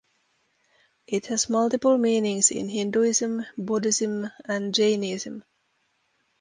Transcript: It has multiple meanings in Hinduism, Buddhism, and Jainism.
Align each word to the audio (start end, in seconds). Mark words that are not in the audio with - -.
It 1.05 1.27
has 1.27 1.47
multiple 1.47 1.95
meanings 1.95 2.49
in 2.49 2.69
Hinduism, 2.69 3.45
Buddhism, 3.55 4.31
and 4.45 4.73
Jainism. 4.73 5.43